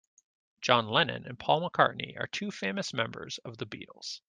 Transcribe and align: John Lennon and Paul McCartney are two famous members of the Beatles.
John 0.61 0.87
Lennon 0.89 1.27
and 1.27 1.37
Paul 1.37 1.61
McCartney 1.69 2.19
are 2.19 2.25
two 2.25 2.49
famous 2.49 2.91
members 2.91 3.37
of 3.45 3.57
the 3.59 3.67
Beatles. 3.67 4.19